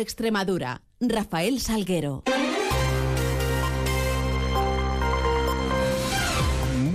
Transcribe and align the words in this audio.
Extremadura, 0.00 0.82
Rafael 1.00 1.60
Salguero. 1.60 2.24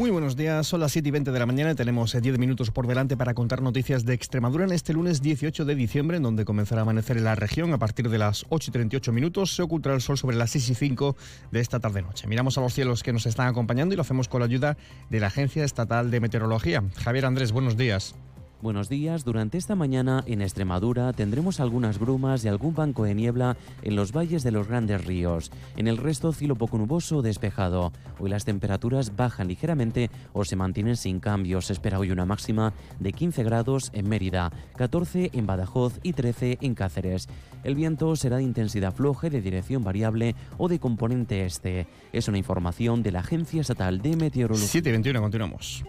Muy 0.01 0.09
buenos 0.09 0.35
días, 0.35 0.65
son 0.65 0.79
las 0.79 0.93
7 0.93 1.09
y 1.09 1.11
20 1.11 1.31
de 1.31 1.37
la 1.37 1.45
mañana 1.45 1.75
tenemos 1.75 2.19
10 2.19 2.25
eh, 2.25 2.37
minutos 2.39 2.71
por 2.71 2.87
delante 2.87 3.15
para 3.15 3.35
contar 3.35 3.61
noticias 3.61 4.03
de 4.03 4.15
Extremadura 4.15 4.65
en 4.65 4.71
este 4.71 4.93
lunes 4.93 5.21
18 5.21 5.63
de 5.63 5.75
diciembre, 5.75 6.17
en 6.17 6.23
donde 6.23 6.43
comenzará 6.43 6.81
a 6.81 6.83
amanecer 6.83 7.17
en 7.17 7.25
la 7.25 7.35
región 7.35 7.71
a 7.71 7.77
partir 7.77 8.09
de 8.09 8.17
las 8.17 8.45
8 8.49 8.71
y 8.71 8.73
38 8.73 9.11
minutos. 9.11 9.55
Se 9.55 9.61
ocultará 9.61 9.93
el 9.93 10.01
sol 10.01 10.17
sobre 10.17 10.37
las 10.37 10.49
6 10.49 10.69
y 10.69 10.73
5 10.73 11.15
de 11.51 11.59
esta 11.59 11.79
tarde-noche. 11.79 12.27
Miramos 12.27 12.57
a 12.57 12.61
los 12.61 12.73
cielos 12.73 13.03
que 13.03 13.13
nos 13.13 13.27
están 13.27 13.47
acompañando 13.47 13.93
y 13.93 13.95
lo 13.95 14.01
hacemos 14.01 14.27
con 14.27 14.39
la 14.39 14.47
ayuda 14.47 14.75
de 15.11 15.19
la 15.19 15.27
Agencia 15.27 15.63
Estatal 15.63 16.09
de 16.09 16.19
Meteorología. 16.19 16.83
Javier 16.95 17.27
Andrés, 17.27 17.51
buenos 17.51 17.77
días. 17.77 18.15
Buenos 18.61 18.89
días. 18.89 19.25
Durante 19.25 19.57
esta 19.57 19.73
mañana 19.73 20.23
en 20.27 20.43
Extremadura 20.43 21.13
tendremos 21.13 21.59
algunas 21.59 21.97
brumas 21.97 22.45
y 22.45 22.47
algún 22.47 22.75
banco 22.75 23.05
de 23.05 23.15
niebla 23.15 23.57
en 23.81 23.95
los 23.95 24.11
valles 24.11 24.43
de 24.43 24.51
los 24.51 24.67
grandes 24.67 25.03
ríos. 25.03 25.51
En 25.77 25.87
el 25.87 25.97
resto 25.97 26.31
cielo 26.31 26.55
poco 26.55 26.77
nuboso 26.77 27.17
o 27.17 27.21
despejado. 27.23 27.91
Hoy 28.19 28.29
las 28.29 28.45
temperaturas 28.45 29.15
bajan 29.15 29.47
ligeramente 29.47 30.11
o 30.33 30.45
se 30.45 30.55
mantienen 30.55 30.95
sin 30.95 31.19
cambios. 31.19 31.65
Se 31.65 31.73
espera 31.73 31.97
hoy 31.97 32.11
una 32.11 32.27
máxima 32.27 32.71
de 32.99 33.13
15 33.13 33.43
grados 33.43 33.89
en 33.93 34.07
Mérida, 34.07 34.51
14 34.75 35.31
en 35.33 35.47
Badajoz 35.47 35.99
y 36.03 36.13
13 36.13 36.59
en 36.61 36.75
Cáceres. 36.75 37.29
El 37.63 37.73
viento 37.73 38.15
será 38.15 38.37
de 38.37 38.43
intensidad 38.43 38.93
floja 38.93 39.31
de 39.31 39.41
dirección 39.41 39.83
variable 39.83 40.35
o 40.59 40.67
de 40.67 40.77
componente 40.77 41.47
este. 41.47 41.87
Es 42.13 42.27
una 42.27 42.37
información 42.37 43.01
de 43.01 43.11
la 43.11 43.21
Agencia 43.21 43.61
Estatal 43.61 44.03
de 44.03 44.15
Meteorología. 44.15 44.67
721, 44.67 45.19
continuamos. 45.19 45.83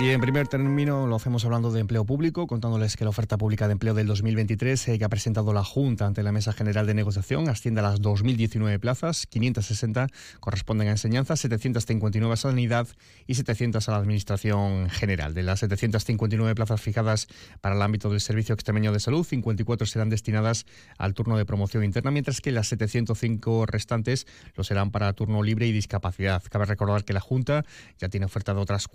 Y 0.00 0.08
en 0.08 0.20
primer 0.20 0.48
término 0.48 1.06
lo 1.06 1.16
hacemos 1.16 1.44
hablando 1.44 1.70
de 1.70 1.78
empleo 1.78 2.04
público, 2.04 2.46
contándoles 2.46 2.96
que 2.96 3.04
la 3.04 3.10
oferta 3.10 3.36
pública 3.38 3.68
de 3.68 3.72
empleo 3.72 3.94
del 3.94 4.06
2023 4.08 4.88
eh, 4.88 4.98
que 4.98 5.04
ha 5.04 5.08
presentado 5.08 5.52
la 5.52 5.62
Junta 5.62 6.06
ante 6.06 6.22
la 6.22 6.32
Mesa 6.32 6.52
General 6.52 6.86
de 6.86 6.94
Negociación 6.94 7.48
asciende 7.48 7.80
a 7.80 7.84
las 7.84 8.00
2.019 8.00 8.80
plazas, 8.80 9.26
560 9.26 10.08
corresponden 10.40 10.88
a 10.88 10.92
enseñanza, 10.92 11.36
759 11.36 12.32
a 12.32 12.36
sanidad 12.36 12.88
y 13.26 13.34
700 13.34 13.86
a 13.88 13.92
la 13.92 13.98
Administración 13.98 14.88
General. 14.88 15.34
De 15.34 15.44
las 15.44 15.60
759 15.60 16.54
plazas 16.56 16.80
fijadas 16.80 17.28
para 17.60 17.76
el 17.76 17.82
ámbito 17.82 18.10
del 18.10 18.20
Servicio 18.20 18.54
Extremeño 18.54 18.92
de 18.92 18.98
Salud, 18.98 19.24
54 19.24 19.86
serán 19.86 20.08
destinadas 20.08 20.66
al 20.98 21.14
turno 21.14 21.36
de 21.36 21.44
promoción 21.44 21.84
interna, 21.84 22.10
mientras 22.10 22.40
que 22.40 22.50
las 22.50 22.66
705 22.68 23.66
restantes 23.66 24.26
lo 24.56 24.64
serán 24.64 24.90
para 24.90 25.12
turno 25.12 25.42
libre 25.42 25.66
y 25.66 25.72
discapacidad. 25.72 26.42
Cabe 26.50 26.64
recordar 26.64 27.04
que 27.04 27.12
la 27.12 27.20
Junta 27.20 27.64
ya 27.98 28.08
tiene 28.08 28.26
ofertado 28.26 28.60
otras 28.60 28.88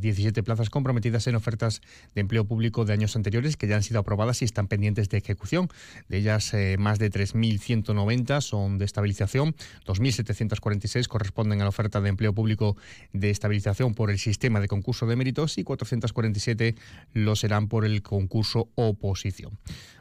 4.910 0.00 0.10
17 0.10 0.42
plazas 0.42 0.70
comprometidas 0.70 1.26
en 1.26 1.34
ofertas 1.34 1.80
de 2.14 2.20
empleo 2.20 2.44
público 2.44 2.84
de 2.84 2.92
años 2.92 3.16
anteriores 3.16 3.56
que 3.56 3.66
ya 3.66 3.76
han 3.76 3.82
sido 3.82 4.00
aprobadas 4.00 4.42
y 4.42 4.44
están 4.44 4.66
pendientes 4.66 5.08
de 5.08 5.18
ejecución. 5.18 5.68
De 6.08 6.18
ellas, 6.18 6.52
eh, 6.54 6.76
más 6.78 6.98
de 6.98 7.10
3.190 7.10 8.40
son 8.40 8.78
de 8.78 8.84
estabilización, 8.84 9.54
2.746 9.86 11.06
corresponden 11.08 11.60
a 11.60 11.64
la 11.64 11.68
oferta 11.68 12.00
de 12.00 12.08
empleo 12.08 12.34
público 12.34 12.76
de 13.12 13.30
estabilización 13.30 13.94
por 13.94 14.10
el 14.10 14.18
sistema 14.18 14.60
de 14.60 14.68
concurso 14.68 15.06
de 15.06 15.16
méritos 15.16 15.58
y 15.58 15.64
447 15.64 16.74
lo 17.12 17.36
serán 17.36 17.68
por 17.68 17.84
el 17.84 18.02
concurso 18.02 18.68
oposición. 18.74 19.58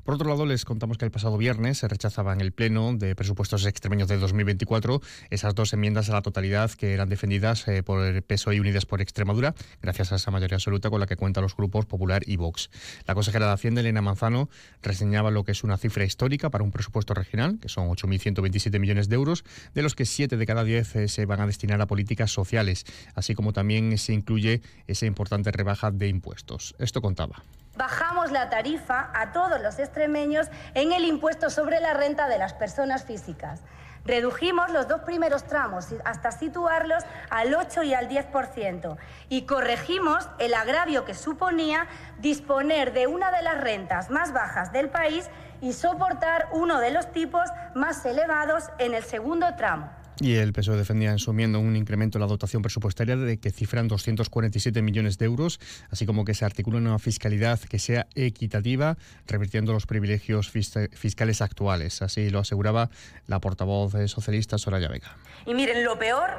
Por 0.09 0.15
otro 0.15 0.27
lado, 0.27 0.47
les 0.47 0.65
contamos 0.65 0.97
que 0.97 1.05
el 1.05 1.11
pasado 1.11 1.38
viernes 1.38 1.77
se 1.77 1.88
rechazaba 1.88 2.33
en 2.33 2.41
el 2.41 2.52
Pleno 2.52 2.95
de 2.95 3.15
Presupuestos 3.15 3.63
Extremeños 3.67 4.07
de 4.07 4.17
2024 4.17 5.03
esas 5.29 5.53
dos 5.53 5.71
enmiendas 5.71 6.09
a 6.09 6.13
la 6.13 6.23
totalidad 6.23 6.71
que 6.71 6.95
eran 6.95 7.09
defendidas 7.09 7.67
eh, 7.67 7.83
por 7.83 8.03
el 8.03 8.23
PSOE 8.23 8.55
y 8.55 8.59
Unidas 8.59 8.87
por 8.87 9.02
Extremadura, 9.02 9.53
gracias 9.83 10.11
a 10.11 10.15
esa 10.15 10.31
mayoría 10.31 10.55
absoluta 10.55 10.89
con 10.89 10.99
la 10.99 11.05
que 11.05 11.15
cuentan 11.15 11.43
los 11.43 11.55
grupos 11.55 11.85
Popular 11.85 12.23
y 12.25 12.37
Vox. 12.37 12.71
La 13.05 13.13
consejera 13.13 13.45
de 13.45 13.52
Hacienda, 13.52 13.81
Elena 13.81 14.02
Manzano, 14.02 14.49
reseñaba 14.81 15.30
lo 15.30 15.43
que 15.43 15.52
es 15.52 15.63
una 15.63 15.77
cifra 15.77 16.05
histórica 16.05 16.49
para 16.49 16.63
un 16.63 16.71
presupuesto 16.71 17.13
regional, 17.13 17.59
que 17.59 17.69
son 17.69 17.87
8.127 17.87 18.80
millones 18.80 19.09
de 19.09 19.15
euros, 19.15 19.43
de 19.75 19.83
los 19.83 19.93
que 19.93 20.05
7 20.05 20.37
de 20.37 20.45
cada 20.47 20.63
10 20.63 20.95
eh, 20.95 21.07
se 21.07 21.27
van 21.27 21.39
a 21.41 21.45
destinar 21.45 21.81
a 21.81 21.85
políticas 21.85 22.31
sociales, 22.31 22.85
así 23.14 23.36
como 23.36 23.53
también 23.53 23.95
se 23.99 24.14
incluye 24.14 24.64
esa 24.87 25.05
importante 25.05 25.52
rebaja 25.52 25.92
de 25.92 26.08
impuestos. 26.08 26.73
Esto 26.80 26.99
contaba 26.99 27.43
bajamos 27.80 28.32
la 28.32 28.50
tarifa 28.50 29.10
a 29.14 29.32
todos 29.32 29.62
los 29.62 29.80
extremeños 29.80 30.50
en 30.73 30.92
el 30.92 31.06
impuesto 31.06 31.50
sobre 31.50 31.80
la 31.80 31.94
renta 31.94 32.28
de 32.28 32.38
las 32.38 32.54
personas 32.54 33.06
físicas. 33.06 33.62
Redujimos 34.04 34.70
los 34.72 34.90
dos 34.90 35.02
primeros 35.02 35.45
tramos 35.45 35.88
hasta 36.04 36.32
situarlos 36.32 37.06
al 37.30 37.56
8 37.56 37.84
y 37.84 37.94
al 37.94 38.10
10% 38.10 38.98
y 39.30 39.44
corregimos 39.44 40.28
el 40.40 40.56
agravio 40.56 41.06
que 41.06 41.14
suponía 41.14 41.88
disponer 42.17 42.92
de 42.92 43.08
una 43.08 43.32
de 43.32 43.44
las 43.44 43.62
rentas 43.62 44.10
más 44.10 44.34
bajas 44.34 44.73
del 44.73 44.90
país 44.90 45.30
y 45.61 45.72
soportar 45.72 46.50
uno 46.52 46.80
de 46.80 46.92
los 46.92 47.11
tipos 47.14 47.50
más 47.76 48.06
elevados 48.06 48.66
en 48.78 48.94
el 48.94 49.04
segundo 49.04 49.56
tramo. 49.56 49.90
Y 50.21 50.35
el 50.35 50.52
PSOE 50.52 50.75
defendía 50.75 51.11
en 51.11 51.19
su 51.19 51.31
enmienda 51.31 51.59
un 51.59 51.77
incremento 51.77 52.17
en 52.17 52.21
la 52.21 52.27
dotación 52.27 52.61
presupuestaria 52.61 53.15
de 53.15 53.39
que 53.39 53.52
cifran 53.52 53.87
247 53.87 54.81
millones 54.81 55.17
de 55.17 55.25
euros, 55.25 55.61
así 55.91 56.05
como 56.05 56.25
que 56.25 56.33
se 56.33 56.43
articule 56.43 56.77
una 56.77 56.99
fiscalidad 56.99 57.57
que 57.59 57.80
sea 57.80 58.07
equitativa, 58.15 58.97
revirtiendo 59.27 59.71
los 59.71 59.85
privilegios 59.85 60.49
fiscales 60.49 61.41
actuales. 61.41 62.02
Así 62.02 62.30
lo 62.30 62.39
aseguraba 62.39 62.89
la 63.27 63.39
portavoz 63.39 63.93
socialista 64.07 64.57
Soraya 64.57 64.89
Vega. 64.89 65.15
Y 65.45 65.53
miren, 65.53 65.85
lo 65.85 65.97
peor 65.97 66.31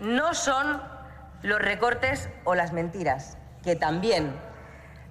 no 0.00 0.32
son 0.32 0.80
los 1.42 1.60
recortes 1.60 2.28
o 2.44 2.54
las 2.54 2.72
mentiras, 2.72 3.38
que 3.64 3.74
también. 3.74 4.32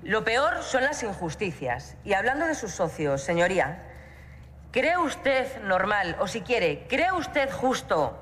Lo 0.03 0.23
peor 0.23 0.63
son 0.63 0.83
las 0.83 1.03
injusticias. 1.03 1.97
Y 2.05 2.13
hablando 2.13 2.45
de 2.45 2.55
sus 2.55 2.71
socios, 2.71 3.21
señoría, 3.21 3.94
¿Cree 4.75 4.97
usted 4.97 5.63
normal, 5.63 6.17
o 6.19 6.27
si 6.27 6.41
quiere, 6.41 6.85
cree 6.89 7.13
usted 7.13 7.49
justo 7.49 8.21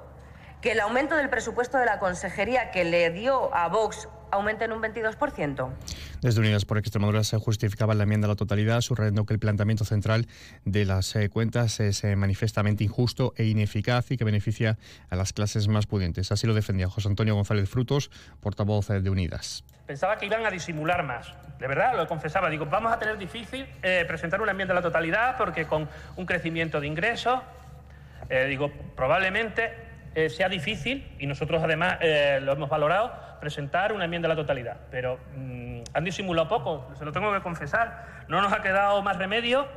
que 0.62 0.74
el 0.74 0.82
aumento 0.82 1.16
del 1.16 1.28
presupuesto 1.28 1.80
de 1.80 1.86
la 1.86 1.98
consejería 1.98 2.70
que 2.70 2.84
le 2.84 3.10
dio 3.10 3.52
a 3.56 3.70
Vox 3.70 4.08
aumente 4.30 4.66
en 4.66 4.72
un 4.72 4.80
22%? 4.80 5.74
Desde 6.22 6.40
Unidas 6.40 6.66
por 6.66 6.78
Extremadura 6.78 7.24
se 7.24 7.40
justificaba 7.40 7.96
la 7.96 8.04
enmienda 8.04 8.28
a 8.28 8.30
la 8.30 8.36
totalidad, 8.36 8.82
subrayando 8.82 9.26
que 9.26 9.34
el 9.34 9.40
planteamiento 9.40 9.84
central 9.84 10.28
de 10.64 10.86
las 10.86 11.16
eh, 11.16 11.28
cuentas 11.30 11.80
es 11.80 12.04
eh, 12.04 12.16
manifiestamente 12.16 12.84
injusto 12.84 13.34
e 13.36 13.46
ineficaz 13.46 14.12
y 14.12 14.18
que 14.18 14.24
beneficia 14.24 14.78
a 15.10 15.16
las 15.16 15.34
clases 15.34 15.68
más 15.68 15.88
pudientes. 15.88 16.32
Así 16.32 16.46
lo 16.46 16.54
defendía 16.54 16.88
José 16.88 17.08
Antonio 17.08 17.34
González 17.34 17.68
Frutos, 17.68 18.12
portavoz 18.42 18.92
eh, 18.92 19.02
de 19.02 19.10
Unidas. 19.10 19.64
Pensaba 19.94 20.18
que 20.18 20.26
iban 20.26 20.44
a 20.44 20.50
disimular 20.50 21.04
más. 21.04 21.32
De 21.60 21.68
verdad, 21.68 21.96
lo 21.96 22.08
confesaba. 22.08 22.50
Digo, 22.50 22.66
vamos 22.66 22.92
a 22.92 22.98
tener 22.98 23.16
difícil 23.16 23.68
presentar 24.08 24.42
una 24.42 24.50
enmienda 24.50 24.72
a 24.74 24.78
la 24.78 24.82
totalidad 24.82 25.38
porque 25.38 25.68
con 25.68 25.88
un 26.16 26.26
crecimiento 26.26 26.82
de 26.82 26.88
ingresos, 26.88 27.40
digo, 28.50 28.72
probablemente 28.96 29.72
sea 30.30 30.50
difícil, 30.50 31.16
y 31.20 31.28
nosotros 31.28 31.62
además 31.62 32.00
lo 32.42 32.54
hemos 32.54 32.70
valorado, 32.70 33.14
presentar 33.40 33.94
una 33.94 34.06
enmienda 34.06 34.26
a 34.26 34.30
la 34.30 34.36
totalidad. 34.36 34.78
Pero 34.90 35.20
mm, 35.36 35.82
han 35.94 36.04
disimulado 36.04 36.48
poco, 36.48 36.92
se 36.98 37.06
lo 37.06 37.12
tengo 37.12 37.32
que 37.32 37.42
confesar. 37.42 38.24
No 38.30 38.42
nos 38.42 38.52
ha 38.52 38.64
quedado 38.64 39.00
más 39.04 39.20
remedio 39.20 39.68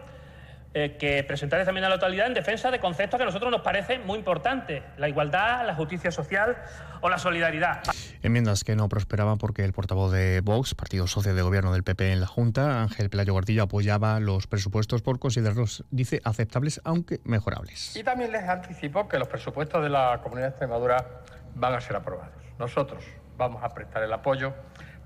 eh, 0.78 0.98
que 0.98 1.24
presentar 1.24 1.58
esa 1.58 1.70
enmienda 1.70 1.86
a 1.86 1.90
la 1.92 1.96
totalidad 1.96 2.26
en 2.26 2.34
defensa 2.34 2.70
de 2.70 2.78
conceptos 2.78 3.16
que 3.16 3.22
a 3.22 3.24
nosotros 3.24 3.50
nos 3.50 3.62
parecen 3.62 4.04
muy 4.04 4.18
importantes, 4.18 4.82
la 4.98 5.08
igualdad, 5.08 5.66
la 5.66 5.74
justicia 5.74 6.10
social 6.10 6.54
o 7.00 7.08
la 7.08 7.16
solidaridad. 7.16 7.80
Enmiendas 8.22 8.62
que 8.62 8.76
no 8.76 8.86
prosperaban 8.86 9.38
porque 9.38 9.64
el 9.64 9.72
portavoz 9.72 10.12
de 10.12 10.42
Vox, 10.42 10.74
partido 10.74 11.06
socio 11.06 11.34
de 11.34 11.40
gobierno 11.40 11.72
del 11.72 11.82
PP 11.82 12.12
en 12.12 12.20
la 12.20 12.26
Junta, 12.26 12.82
Ángel 12.82 13.08
Pelayo 13.08 13.32
Gordillo, 13.32 13.62
apoyaba 13.62 14.20
los 14.20 14.46
presupuestos 14.48 15.00
por 15.00 15.18
considerarlos, 15.18 15.82
dice, 15.90 16.20
aceptables 16.24 16.82
aunque 16.84 17.20
mejorables. 17.24 17.96
Y 17.96 18.04
también 18.04 18.30
les 18.30 18.42
anticipo 18.42 19.08
que 19.08 19.18
los 19.18 19.28
presupuestos 19.28 19.82
de 19.82 19.88
la 19.88 20.20
Comunidad 20.22 20.48
de 20.48 20.50
Extremadura 20.50 21.22
van 21.54 21.72
a 21.72 21.80
ser 21.80 21.96
aprobados. 21.96 22.34
Nosotros 22.58 23.02
vamos 23.38 23.64
a 23.64 23.70
prestar 23.70 24.02
el 24.02 24.12
apoyo 24.12 24.52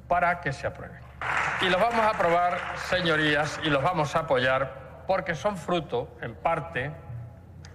para 0.08 0.40
que 0.40 0.52
se 0.52 0.66
aprueben. 0.66 0.98
Y 1.62 1.68
los 1.68 1.80
vamos 1.80 2.00
a 2.00 2.10
aprobar, 2.10 2.58
señorías, 2.88 3.60
y 3.62 3.70
los 3.70 3.84
vamos 3.84 4.16
a 4.16 4.20
apoyar 4.20 4.79
porque 5.10 5.34
son 5.34 5.56
fruto, 5.56 6.06
en 6.20 6.36
parte, 6.36 6.92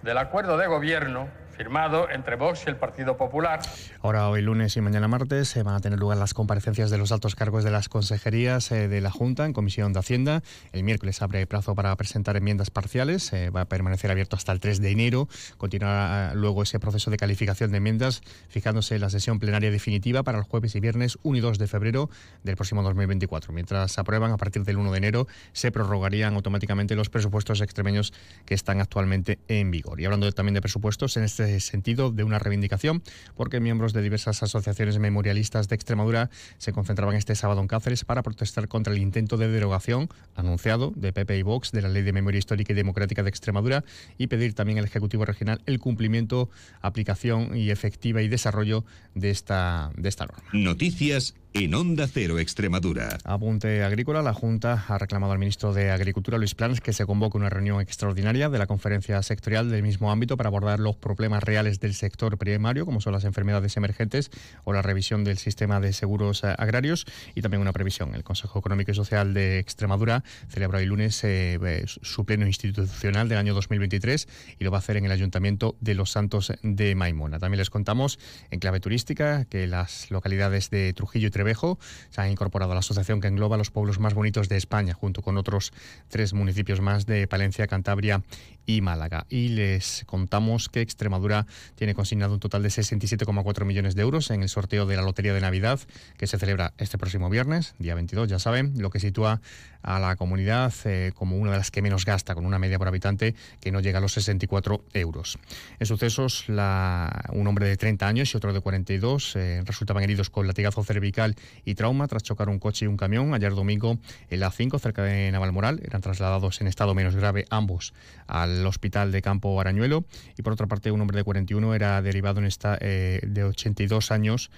del 0.00 0.16
acuerdo 0.16 0.56
de 0.56 0.68
gobierno 0.68 1.28
firmado 1.56 2.10
entre 2.10 2.36
Vox 2.36 2.64
y 2.66 2.70
el 2.70 2.76
Partido 2.76 3.16
Popular. 3.16 3.60
Ahora, 4.02 4.28
hoy 4.28 4.42
lunes 4.42 4.76
y 4.76 4.80
mañana 4.80 5.08
martes, 5.08 5.48
se 5.48 5.62
van 5.62 5.74
a 5.74 5.80
tener 5.80 5.98
lugar 5.98 6.18
las 6.18 6.34
comparecencias 6.34 6.90
de 6.90 6.98
los 6.98 7.12
altos 7.12 7.34
cargos 7.34 7.64
de 7.64 7.70
las 7.70 7.88
consejerías 7.88 8.70
eh, 8.72 8.88
de 8.88 9.00
la 9.00 9.10
Junta 9.10 9.46
en 9.46 9.52
Comisión 9.52 9.92
de 9.92 10.00
Hacienda. 10.00 10.42
El 10.72 10.84
miércoles 10.84 11.22
abre 11.22 11.46
plazo 11.46 11.74
para 11.74 11.96
presentar 11.96 12.36
enmiendas 12.36 12.70
parciales. 12.70 13.32
Eh, 13.32 13.50
va 13.50 13.62
a 13.62 13.64
permanecer 13.64 14.10
abierto 14.10 14.36
hasta 14.36 14.52
el 14.52 14.60
3 14.60 14.80
de 14.80 14.90
enero. 14.90 15.28
Continuará 15.56 16.32
eh, 16.32 16.36
luego 16.36 16.62
ese 16.62 16.78
proceso 16.78 17.10
de 17.10 17.16
calificación 17.16 17.70
de 17.70 17.78
enmiendas, 17.78 18.20
fijándose 18.48 18.98
la 18.98 19.08
sesión 19.08 19.38
plenaria 19.38 19.70
definitiva 19.70 20.22
para 20.22 20.38
el 20.38 20.44
jueves 20.44 20.74
y 20.74 20.80
viernes 20.80 21.18
1 21.22 21.38
y 21.38 21.40
2 21.40 21.58
de 21.58 21.66
febrero 21.66 22.10
del 22.44 22.56
próximo 22.56 22.82
2024. 22.82 23.52
Mientras 23.52 23.92
se 23.92 24.00
aprueban 24.00 24.30
a 24.30 24.36
partir 24.36 24.62
del 24.64 24.76
1 24.76 24.92
de 24.92 24.98
enero, 24.98 25.26
se 25.52 25.72
prorrogarían 25.72 26.34
automáticamente 26.34 26.94
los 26.96 27.08
presupuestos 27.08 27.60
extremeños 27.62 28.12
que 28.44 28.54
están 28.54 28.80
actualmente 28.80 29.38
en 29.48 29.70
vigor. 29.70 30.00
Y 30.00 30.04
hablando 30.04 30.30
también 30.32 30.54
de 30.54 30.60
presupuestos, 30.60 31.16
en 31.16 31.24
este 31.24 31.45
este 31.54 31.70
sentido 31.70 32.10
de 32.10 32.24
una 32.24 32.38
reivindicación, 32.38 33.02
porque 33.36 33.60
miembros 33.60 33.92
de 33.92 34.02
diversas 34.02 34.42
asociaciones 34.42 34.98
memorialistas 34.98 35.68
de 35.68 35.74
Extremadura 35.74 36.30
se 36.58 36.72
concentraban 36.72 37.16
este 37.16 37.34
sábado 37.34 37.60
en 37.60 37.68
Cáceres 37.68 38.04
para 38.04 38.22
protestar 38.22 38.68
contra 38.68 38.92
el 38.92 39.00
intento 39.00 39.36
de 39.36 39.48
derogación 39.48 40.08
anunciado 40.34 40.92
de 40.96 41.12
PP 41.12 41.38
y 41.38 41.42
Vox 41.42 41.72
de 41.72 41.82
la 41.82 41.88
Ley 41.88 42.02
de 42.02 42.12
Memoria 42.12 42.38
Histórica 42.38 42.72
y 42.72 42.76
Democrática 42.76 43.22
de 43.22 43.30
Extremadura 43.30 43.84
y 44.18 44.26
pedir 44.26 44.54
también 44.54 44.78
al 44.78 44.84
Ejecutivo 44.84 45.24
Regional 45.24 45.60
el 45.66 45.78
cumplimiento, 45.78 46.50
aplicación 46.80 47.56
y 47.56 47.70
efectiva 47.70 48.22
y 48.22 48.28
desarrollo 48.28 48.84
de 49.14 49.30
esta, 49.30 49.90
de 49.96 50.08
esta 50.08 50.26
norma. 50.26 50.42
Noticias 50.52 51.34
en 51.62 51.74
Onda 51.74 52.06
Cero 52.06 52.38
Extremadura. 52.38 53.16
Apunte 53.24 53.82
agrícola. 53.82 54.20
La 54.20 54.34
Junta 54.34 54.84
ha 54.88 54.98
reclamado 54.98 55.32
al 55.32 55.38
ministro 55.38 55.72
de 55.72 55.90
Agricultura, 55.90 56.36
Luis 56.36 56.54
Planes, 56.54 56.82
que 56.82 56.92
se 56.92 57.06
convoque 57.06 57.38
una 57.38 57.48
reunión 57.48 57.80
extraordinaria 57.80 58.50
de 58.50 58.58
la 58.58 58.66
conferencia 58.66 59.22
sectorial 59.22 59.70
del 59.70 59.82
mismo 59.82 60.12
ámbito 60.12 60.36
para 60.36 60.48
abordar 60.48 60.80
los 60.80 60.96
problemas 60.96 61.35
reales 61.42 61.80
del 61.80 61.94
sector 61.94 62.38
primario, 62.38 62.84
como 62.84 63.00
son 63.00 63.12
las 63.12 63.24
enfermedades 63.24 63.76
emergentes 63.76 64.30
o 64.64 64.72
la 64.72 64.82
revisión 64.82 65.24
del 65.24 65.38
sistema 65.38 65.80
de 65.80 65.92
seguros 65.92 66.44
eh, 66.44 66.54
agrarios 66.58 67.06
y 67.34 67.42
también 67.42 67.60
una 67.60 67.72
previsión. 67.72 68.14
El 68.14 68.24
Consejo 68.24 68.58
Económico 68.58 68.90
y 68.90 68.94
Social 68.94 69.34
de 69.34 69.58
Extremadura 69.58 70.24
celebra 70.48 70.80
el 70.80 70.88
lunes 70.88 71.22
eh, 71.24 71.58
eh, 71.62 71.84
su 71.86 72.24
pleno 72.24 72.46
institucional 72.46 73.28
del 73.28 73.38
año 73.38 73.54
2023 73.54 74.28
y 74.58 74.64
lo 74.64 74.70
va 74.70 74.78
a 74.78 74.80
hacer 74.80 74.96
en 74.96 75.04
el 75.04 75.12
Ayuntamiento 75.12 75.76
de 75.80 75.94
Los 75.94 76.10
Santos 76.10 76.52
de 76.62 76.94
Maimona. 76.94 77.38
También 77.38 77.58
les 77.58 77.70
contamos 77.70 78.18
en 78.50 78.60
clave 78.60 78.80
turística 78.80 79.44
que 79.44 79.66
las 79.66 80.10
localidades 80.10 80.70
de 80.70 80.92
Trujillo 80.92 81.28
y 81.28 81.30
Trevejo 81.30 81.78
se 82.10 82.20
han 82.20 82.30
incorporado 82.30 82.72
a 82.72 82.74
la 82.74 82.80
asociación 82.80 83.20
que 83.20 83.28
engloba 83.28 83.56
los 83.56 83.70
pueblos 83.70 83.98
más 83.98 84.14
bonitos 84.14 84.48
de 84.48 84.56
España, 84.56 84.94
junto 84.94 85.22
con 85.22 85.36
otros 85.36 85.72
tres 86.08 86.32
municipios 86.32 86.80
más 86.80 87.06
de 87.06 87.26
Palencia, 87.26 87.66
Cantabria 87.66 88.22
y 88.66 88.80
Málaga. 88.80 89.26
Y 89.28 89.48
les 89.48 90.04
contamos 90.06 90.68
que 90.68 90.80
Extremadura 90.80 91.46
tiene 91.76 91.94
consignado 91.94 92.34
un 92.34 92.40
total 92.40 92.62
de 92.62 92.68
67,4 92.68 93.64
millones 93.64 93.94
de 93.94 94.02
euros 94.02 94.30
en 94.30 94.42
el 94.42 94.48
sorteo 94.48 94.86
de 94.86 94.96
la 94.96 95.02
Lotería 95.02 95.32
de 95.32 95.40
Navidad, 95.40 95.80
que 96.18 96.26
se 96.26 96.38
celebra 96.38 96.74
este 96.78 96.98
próximo 96.98 97.30
viernes, 97.30 97.74
día 97.78 97.94
22, 97.94 98.28
ya 98.28 98.38
saben, 98.38 98.74
lo 98.76 98.90
que 98.90 99.00
sitúa 99.00 99.40
a 99.86 100.00
la 100.00 100.16
comunidad 100.16 100.74
eh, 100.84 101.12
como 101.14 101.36
una 101.36 101.52
de 101.52 101.58
las 101.58 101.70
que 101.70 101.80
menos 101.80 102.04
gasta, 102.04 102.34
con 102.34 102.44
una 102.44 102.58
media 102.58 102.76
por 102.78 102.88
habitante 102.88 103.34
que 103.60 103.70
no 103.70 103.80
llega 103.80 103.98
a 103.98 104.00
los 104.00 104.12
64 104.12 104.84
euros. 104.92 105.38
En 105.78 105.86
sucesos, 105.86 106.44
un 106.48 107.46
hombre 107.46 107.68
de 107.68 107.76
30 107.76 108.06
años 108.06 108.34
y 108.34 108.36
otro 108.36 108.52
de 108.52 108.60
42 108.60 109.36
eh, 109.36 109.62
resultaban 109.64 110.02
heridos 110.02 110.28
con 110.28 110.46
latigazo 110.46 110.82
cervical 110.82 111.36
y 111.64 111.74
trauma 111.76 112.08
tras 112.08 112.24
chocar 112.24 112.48
un 112.48 112.58
coche 112.58 112.84
y 112.84 112.88
un 112.88 112.96
camión 112.96 113.32
ayer 113.32 113.54
domingo 113.54 113.98
en 114.28 114.40
la 114.40 114.50
5 114.50 114.78
cerca 114.80 115.02
de 115.02 115.30
Navalmoral. 115.30 115.80
Eran 115.84 116.00
trasladados 116.00 116.60
en 116.60 116.66
estado 116.66 116.94
menos 116.94 117.14
grave 117.14 117.46
ambos 117.50 117.94
al 118.26 118.66
hospital 118.66 119.12
de 119.12 119.22
Campo 119.22 119.60
Arañuelo 119.60 120.04
y 120.36 120.42
por 120.42 120.52
otra 120.52 120.66
parte 120.66 120.90
un 120.90 121.00
hombre 121.00 121.18
de 121.18 121.24
41 121.24 121.74
era 121.74 122.02
derivado 122.02 122.40
en 122.40 122.46
esta 122.46 122.76
eh, 122.80 123.20
de 123.22 123.44
82 123.44 124.10
años 124.10 124.50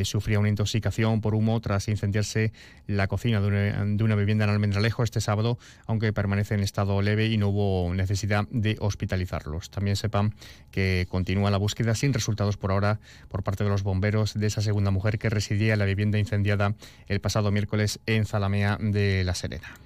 eh, 0.00 0.04
sufría 0.04 0.38
una 0.38 0.48
intoxicación 0.48 1.20
por 1.20 1.34
humo 1.34 1.60
tras 1.60 1.88
incendiarse 1.88 2.52
la 2.86 3.06
cocina 3.06 3.40
de 3.40 3.46
una, 3.46 3.84
de 3.84 4.04
una, 4.04 4.14
vivienda 4.14 4.44
en 4.44 4.50
Almendralejo 4.50 5.02
este 5.02 5.20
sábado, 5.20 5.58
aunque 5.86 6.12
permanece 6.12 6.54
en 6.54 6.60
estado 6.60 7.00
leve 7.02 7.26
y 7.26 7.38
no 7.38 7.48
hubo 7.48 7.94
necesidad 7.94 8.46
de 8.50 8.76
hospitalizarlos. 8.80 9.70
También 9.70 9.96
sepan 9.96 10.34
que 10.70 11.06
continúa 11.08 11.50
la 11.50 11.58
búsqueda 11.58 11.94
sin 11.94 12.12
resultados 12.12 12.56
por 12.56 12.72
ahora 12.72 13.00
por 13.28 13.42
parte 13.42 13.64
de 13.64 13.70
los 13.70 13.82
bomberos 13.82 14.34
de 14.34 14.46
esa 14.46 14.60
segunda 14.60 14.90
mujer 14.90 15.18
que 15.18 15.30
residía 15.30 15.72
en 15.72 15.78
la 15.78 15.84
vivienda 15.84 16.18
incendiada 16.18 16.74
el 17.08 17.20
pasado 17.20 17.50
miércoles 17.50 18.00
en 18.06 18.26
Zalamea 18.26 18.78
de 18.80 19.24
La 19.24 19.34
Serena. 19.34 19.78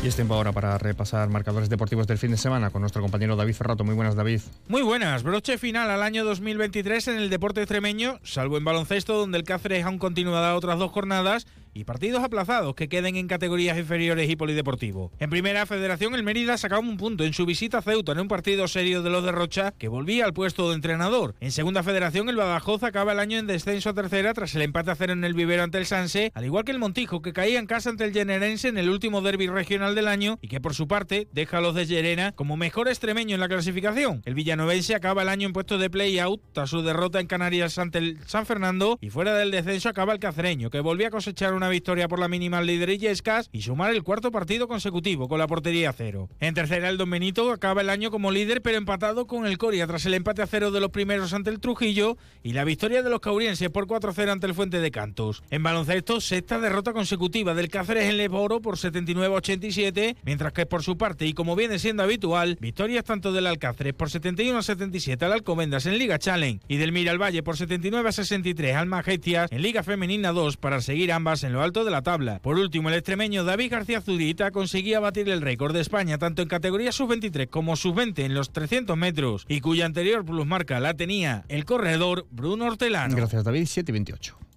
Y 0.00 0.06
es 0.06 0.14
tiempo 0.14 0.34
ahora 0.34 0.52
para 0.52 0.78
repasar 0.78 1.28
marcadores 1.28 1.68
deportivos 1.68 2.06
del 2.06 2.18
fin 2.18 2.30
de 2.30 2.36
semana 2.36 2.70
con 2.70 2.82
nuestro 2.82 3.02
compañero 3.02 3.34
David 3.34 3.54
Ferrato. 3.54 3.82
Muy 3.82 3.96
buenas, 3.96 4.14
David. 4.14 4.40
Muy 4.68 4.82
buenas. 4.82 5.24
Broche 5.24 5.58
final 5.58 5.90
al 5.90 6.04
año 6.04 6.24
2023 6.24 7.08
en 7.08 7.16
el 7.16 7.30
deporte 7.30 7.62
extremeño, 7.62 8.20
salvo 8.22 8.58
en 8.58 8.64
baloncesto, 8.64 9.16
donde 9.18 9.38
el 9.38 9.44
Cáceres 9.44 9.84
aún 9.84 9.98
continúa 9.98 10.54
otras 10.54 10.78
dos 10.78 10.92
jornadas 10.92 11.48
y 11.78 11.84
partidos 11.84 12.24
aplazados 12.24 12.74
que 12.74 12.88
queden 12.88 13.14
en 13.14 13.28
categorías 13.28 13.78
inferiores 13.78 14.28
y 14.28 14.34
polideportivo. 14.34 15.12
En 15.20 15.30
primera 15.30 15.64
federación, 15.64 16.14
el 16.16 16.24
Mérida 16.24 16.58
sacaba 16.58 16.80
un 16.80 16.96
punto 16.96 17.22
en 17.22 17.32
su 17.32 17.46
visita 17.46 17.78
a 17.78 17.82
Ceuta 17.82 18.12
en 18.12 18.18
un 18.18 18.26
partido 18.26 18.66
serio 18.66 19.00
de 19.02 19.10
los 19.10 19.22
de 19.22 19.30
Rocha 19.30 19.72
que 19.78 19.86
volvía 19.86 20.24
al 20.24 20.32
puesto 20.32 20.68
de 20.68 20.74
entrenador. 20.74 21.36
En 21.38 21.52
segunda 21.52 21.84
federación, 21.84 22.28
el 22.28 22.36
Badajoz 22.36 22.82
acaba 22.82 23.12
el 23.12 23.20
año 23.20 23.38
en 23.38 23.46
descenso 23.46 23.90
a 23.90 23.94
tercera 23.94 24.34
tras 24.34 24.56
el 24.56 24.62
empate 24.62 24.90
a 24.90 24.96
cero 24.96 25.12
en 25.12 25.22
el 25.22 25.34
vivero 25.34 25.62
ante 25.62 25.78
el 25.78 25.86
Sanse, 25.86 26.32
al 26.34 26.44
igual 26.44 26.64
que 26.64 26.72
el 26.72 26.80
Montijo 26.80 27.22
que 27.22 27.32
caía 27.32 27.60
en 27.60 27.66
casa 27.66 27.90
ante 27.90 28.04
el 28.04 28.12
Generense 28.12 28.66
en 28.66 28.78
el 28.78 28.90
último 28.90 29.20
derby 29.20 29.46
regional 29.46 29.94
del 29.94 30.08
año 30.08 30.40
y 30.42 30.48
que 30.48 30.60
por 30.60 30.74
su 30.74 30.88
parte 30.88 31.28
deja 31.32 31.58
a 31.58 31.60
los 31.60 31.76
de 31.76 31.86
Llerena 31.86 32.32
como 32.32 32.56
mejor 32.56 32.88
extremeño 32.88 33.36
en 33.36 33.40
la 33.40 33.48
clasificación. 33.48 34.22
El 34.24 34.34
villanovense 34.34 34.96
acaba 34.96 35.22
el 35.22 35.28
año 35.28 35.46
en 35.46 35.52
puesto 35.52 35.78
de 35.78 35.90
play-out 35.90 36.40
tras 36.52 36.70
su 36.70 36.82
derrota 36.82 37.20
en 37.20 37.28
Canarias 37.28 37.78
ante 37.78 37.98
el 37.98 38.18
San 38.26 38.46
Fernando 38.46 38.98
y 39.00 39.10
fuera 39.10 39.34
del 39.34 39.52
descenso 39.52 39.88
acaba 39.88 40.12
el 40.12 40.18
cacereño 40.18 40.70
que 40.70 40.80
volvía 40.80 41.06
a 41.06 41.12
cosechar 41.12 41.54
una 41.54 41.67
victoria 41.68 42.08
por 42.08 42.18
la 42.18 42.28
mínima 42.28 42.62
líder 42.62 42.90
Illescas 42.90 43.48
y 43.52 43.62
sumar 43.62 43.94
el 43.94 44.02
cuarto 44.02 44.30
partido 44.30 44.68
consecutivo 44.68 45.28
con 45.28 45.38
la 45.38 45.46
portería 45.46 45.90
a 45.90 45.92
cero. 45.92 46.28
En 46.40 46.54
tercera, 46.54 46.88
el 46.88 46.98
Don 46.98 47.10
Benito 47.10 47.50
acaba 47.50 47.80
el 47.80 47.90
año 47.90 48.10
como 48.10 48.30
líder, 48.30 48.62
pero 48.62 48.78
empatado 48.78 49.26
con 49.26 49.46
el 49.46 49.58
Coria 49.58 49.86
tras 49.86 50.06
el 50.06 50.14
empate 50.14 50.42
a 50.42 50.46
cero 50.46 50.70
de 50.70 50.80
los 50.80 50.90
primeros 50.90 51.32
ante 51.32 51.50
el 51.50 51.60
Trujillo 51.60 52.16
y 52.42 52.52
la 52.52 52.64
victoria 52.64 53.02
de 53.02 53.10
los 53.10 53.20
caurienses 53.20 53.70
por 53.70 53.86
4-0 53.86 54.30
ante 54.30 54.46
el 54.46 54.54
Fuente 54.54 54.80
de 54.80 54.90
Cantos. 54.90 55.42
En 55.50 55.62
baloncesto, 55.62 56.20
sexta 56.20 56.58
derrota 56.58 56.92
consecutiva 56.92 57.54
del 57.54 57.68
Cáceres 57.68 58.10
en 58.10 58.16
Leboro 58.16 58.60
por 58.60 58.76
79-87, 58.76 60.16
mientras 60.24 60.52
que 60.52 60.66
por 60.66 60.82
su 60.82 60.96
parte, 60.96 61.26
y 61.26 61.34
como 61.34 61.56
viene 61.56 61.78
siendo 61.78 62.02
habitual, 62.02 62.58
victorias 62.60 63.04
tanto 63.04 63.32
del 63.32 63.46
Alcáceres 63.46 63.94
por 63.94 64.08
71-77 64.08 65.22
al 65.22 65.32
Alcomendas 65.32 65.86
en 65.86 65.98
Liga 65.98 66.18
Challenge 66.18 66.60
y 66.68 66.76
del 66.76 66.92
Valle 67.18 67.42
por 67.42 67.56
79-63 67.56 68.74
al 68.74 68.86
Majestias 68.86 69.50
en 69.52 69.62
Liga 69.62 69.82
Femenina 69.82 70.32
2 70.32 70.56
para 70.56 70.80
seguir 70.80 71.12
ambas 71.12 71.44
en 71.44 71.52
alto 71.62 71.84
de 71.84 71.90
la 71.90 72.02
tabla. 72.02 72.40
Por 72.40 72.58
último, 72.58 72.88
el 72.88 72.94
extremeño 72.94 73.44
David 73.44 73.70
García 73.70 74.00
Zurita 74.00 74.50
conseguía 74.50 75.00
batir 75.00 75.28
el 75.28 75.40
récord 75.40 75.74
de 75.74 75.80
España 75.80 76.18
tanto 76.18 76.42
en 76.42 76.48
categoría 76.48 76.92
sub-23 76.92 77.48
como 77.48 77.76
sub-20 77.76 78.24
en 78.24 78.34
los 78.34 78.50
300 78.52 78.96
metros 78.96 79.44
y 79.48 79.60
cuya 79.60 79.86
anterior 79.86 80.24
plusmarca 80.24 80.80
la 80.80 80.94
tenía 80.94 81.44
el 81.48 81.64
corredor 81.64 82.26
Bruno 82.30 82.66
Hortelano. 82.66 83.16
Gracias 83.16 83.44
David, 83.44 83.66
7 83.66 83.92
28. 83.92 84.47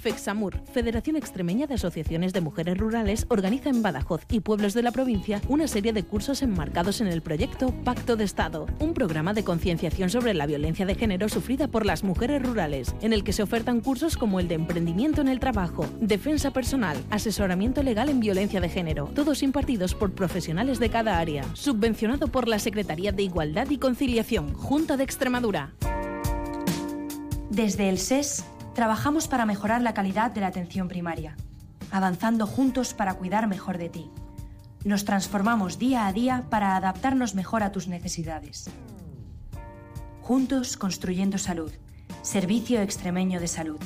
FEXAMUR, 0.00 0.62
Federación 0.72 1.16
Extremeña 1.16 1.66
de 1.66 1.74
Asociaciones 1.74 2.32
de 2.32 2.40
Mujeres 2.40 2.78
Rurales, 2.78 3.26
organiza 3.28 3.68
en 3.68 3.82
Badajoz 3.82 4.22
y 4.30 4.40
pueblos 4.40 4.74
de 4.74 4.82
la 4.82 4.90
provincia 4.90 5.40
una 5.48 5.68
serie 5.68 5.92
de 5.92 6.02
cursos 6.02 6.42
enmarcados 6.42 7.00
en 7.00 7.06
el 7.06 7.22
proyecto 7.22 7.72
Pacto 7.84 8.16
de 8.16 8.24
Estado, 8.24 8.66
un 8.80 8.94
programa 8.94 9.34
de 9.34 9.44
concienciación 9.44 10.10
sobre 10.10 10.34
la 10.34 10.46
violencia 10.46 10.86
de 10.86 10.94
género 10.94 11.28
sufrida 11.28 11.68
por 11.68 11.84
las 11.84 12.02
mujeres 12.02 12.42
rurales, 12.42 12.94
en 13.02 13.12
el 13.12 13.22
que 13.22 13.32
se 13.32 13.42
ofertan 13.42 13.80
cursos 13.80 14.16
como 14.16 14.40
el 14.40 14.48
de 14.48 14.54
emprendimiento 14.54 15.20
en 15.20 15.28
el 15.28 15.38
trabajo, 15.38 15.86
defensa 16.00 16.50
personal, 16.50 16.96
asesoramiento 17.10 17.82
legal 17.82 18.08
en 18.08 18.20
violencia 18.20 18.60
de 18.60 18.70
género, 18.70 19.10
todos 19.14 19.42
impartidos 19.42 19.94
por 19.94 20.12
profesionales 20.12 20.80
de 20.80 20.88
cada 20.88 21.18
área, 21.18 21.44
subvencionado 21.54 22.28
por 22.28 22.48
la 22.48 22.58
Secretaría 22.58 23.12
de 23.12 23.22
Igualdad 23.22 23.68
y 23.68 23.78
Conciliación, 23.78 24.54
Junta 24.54 24.96
de 24.96 25.04
Extremadura. 25.04 25.74
Desde 27.50 27.88
el 27.88 27.98
SES 27.98 28.44
trabajamos 28.74 29.28
para 29.28 29.46
mejorar 29.46 29.82
la 29.82 29.94
calidad 29.94 30.30
de 30.30 30.40
la 30.40 30.48
atención 30.48 30.88
primaria, 30.88 31.36
avanzando 31.90 32.46
juntos 32.46 32.94
para 32.94 33.14
cuidar 33.14 33.46
mejor 33.46 33.78
de 33.78 33.88
ti. 33.88 34.10
Nos 34.84 35.04
transformamos 35.04 35.78
día 35.78 36.06
a 36.06 36.12
día 36.12 36.44
para 36.48 36.76
adaptarnos 36.76 37.34
mejor 37.34 37.62
a 37.62 37.72
tus 37.72 37.88
necesidades. 37.88 38.70
Juntos 40.22 40.76
construyendo 40.76 41.38
salud. 41.38 41.72
Servicio 42.22 42.80
Extremeño 42.80 43.40
de 43.40 43.48
Salud. 43.48 43.80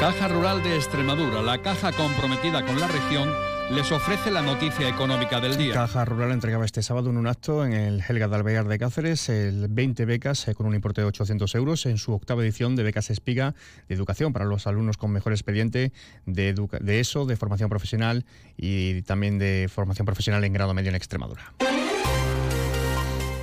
Caja 0.00 0.28
Rural 0.28 0.62
de 0.62 0.76
Extremadura, 0.76 1.42
la 1.42 1.60
caja 1.60 1.92
comprometida 1.92 2.64
con 2.64 2.80
la 2.80 2.88
región 2.88 3.49
les 3.70 3.92
ofrece 3.92 4.30
la 4.30 4.42
noticia 4.42 4.88
económica 4.88 5.40
del 5.40 5.56
día. 5.56 5.74
Caja 5.74 6.04
Rural 6.04 6.32
entregaba 6.32 6.64
este 6.64 6.82
sábado 6.82 7.10
en 7.10 7.16
un 7.16 7.26
acto 7.26 7.64
en 7.64 7.72
el 7.72 8.02
Helga 8.06 8.26
de 8.26 8.36
Alvear 8.36 8.66
de 8.66 8.78
Cáceres 8.78 9.28
el 9.28 9.68
20 9.68 10.04
becas 10.06 10.48
eh, 10.48 10.54
con 10.54 10.66
un 10.66 10.74
importe 10.74 11.00
de 11.00 11.06
800 11.06 11.54
euros 11.54 11.86
en 11.86 11.98
su 11.98 12.12
octava 12.12 12.42
edición 12.42 12.74
de 12.74 12.82
becas 12.82 13.10
Espiga 13.10 13.54
de 13.88 13.94
educación 13.94 14.32
para 14.32 14.44
los 14.44 14.66
alumnos 14.66 14.96
con 14.96 15.12
mejor 15.12 15.32
expediente 15.32 15.92
de, 16.26 16.54
ESO, 17.00 17.26
de 17.26 17.36
formación 17.36 17.70
profesional 17.70 18.24
y 18.56 19.02
también 19.02 19.38
de 19.38 19.68
formación 19.72 20.04
profesional 20.04 20.42
en 20.44 20.52
grado 20.52 20.74
medio 20.74 20.88
en 20.88 20.96
Extremadura. 20.96 21.52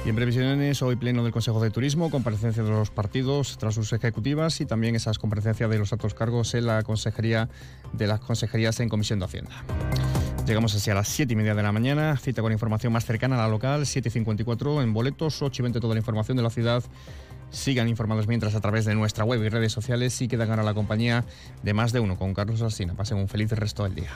Y 0.07 0.10
en 0.10 0.15
previsiones, 0.15 0.81
hoy 0.81 0.96
pleno 0.96 1.22
del 1.22 1.34
Consejo 1.34 1.62
de 1.62 1.69
Turismo, 1.69 2.10
comparecencia 2.10 2.63
de 2.63 2.69
los 2.69 2.91
partidos 2.91 3.57
tras 3.57 3.75
sus 3.75 3.91
ejecutivas 3.91 4.62
y 4.62 4.65
también 4.65 4.96
esas 4.96 5.19
comparecencias 5.19 5.69
de 5.69 5.77
los 5.77 5.91
altos 5.91 6.13
cargos 6.13 6.53
en 6.53 6.65
la 6.65 6.81
consejería 6.84 7.50
de 7.91 8.07
las 8.07 8.22
consejerías 8.22 8.79
en 8.79 8.88
Comisión 8.88 9.19
de 9.19 9.25
Hacienda. 9.25 9.65
Llegamos 10.48 10.74
así 10.74 10.89
a 10.89 10.94
las 10.94 11.10
7 11.10 11.34
y 11.34 11.36
media 11.36 11.54
de 11.56 11.62
la 11.62 11.74
mañana, 11.74 12.16
cita 12.16 12.42
con 12.42 12.54
información 12.54 12.94
más 12.94 13.04
cercana 13.04 13.36
a 13.36 13.39
la 13.39 13.50
local, 13.50 13.82
7.54 13.82 14.82
en 14.82 14.94
boletos, 14.94 15.42
8 15.42 15.62
y 15.62 15.63
20 15.63 15.82
toda 15.82 15.94
la 15.94 16.00
información 16.00 16.38
de 16.38 16.44
la 16.44 16.50
ciudad. 16.50 16.82
Sigan 17.50 17.89
informados 17.89 18.30
mientras 18.30 18.56
a 18.56 18.62
través 18.62 18.86
de 18.86 18.96
nuestra 18.96 19.25
web 19.25 19.44
y 19.44 19.50
redes 19.50 19.74
sociales 19.74 20.22
y 20.22 20.30
quedan 20.30 20.50
ahora 20.50 20.63
la 20.63 20.74
compañía 20.74 21.25
de 21.63 21.74
más 21.74 21.92
de 21.92 22.00
uno 22.00 22.18
con 22.18 22.34
Carlos 22.34 22.62
Alsina. 22.62 22.94
Pasen 22.94 23.18
un 23.18 23.27
feliz 23.27 23.51
resto 23.51 23.84
del 23.84 23.96
día. 23.96 24.12